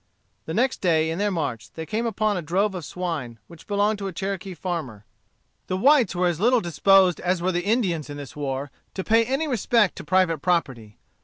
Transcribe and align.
The 0.47 0.55
next 0.55 0.81
day, 0.81 1.11
in 1.11 1.19
their 1.19 1.29
march, 1.29 1.71
they 1.73 1.85
came 1.85 2.07
upon 2.07 2.35
a 2.35 2.41
drove 2.41 2.73
of 2.73 2.83
swine, 2.83 3.37
which 3.45 3.67
belonged 3.67 3.99
to 3.99 4.07
a 4.07 4.11
Cherokee 4.11 4.55
farmer. 4.55 5.05
The 5.67 5.77
whites 5.77 6.15
were 6.15 6.25
as 6.25 6.39
little 6.39 6.59
disposed 6.59 7.19
as 7.19 7.39
were 7.39 7.51
the 7.51 7.63
Indians, 7.65 8.09
in 8.09 8.17
this 8.17 8.35
war, 8.35 8.71
to 8.95 9.03
pay 9.03 9.23
any 9.23 9.47
respect 9.47 9.95
to 9.97 10.03
private 10.03 10.39
property. 10.39 10.97